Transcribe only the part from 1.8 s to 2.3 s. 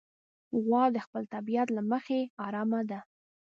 مخې